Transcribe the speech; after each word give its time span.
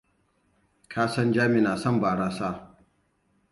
Ka 0.87 1.03
san 1.07 1.33
Jami 1.33 1.61
na 1.61 1.73
son 1.77 1.95
barasa. 2.01 2.49